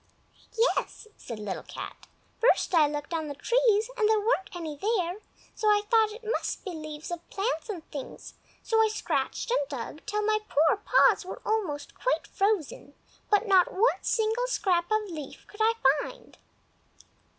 [0.57, 2.07] "Yes," said Little Cat.
[2.39, 5.19] "First I looked on the trees, and there weren't any there;
[5.53, 8.33] so I thought it must be leaves of plants and things,
[8.63, 12.95] so I scratched and dug till my poor paws were almost quite frozen,
[13.29, 16.39] but not one single scrap of a leaf could I find."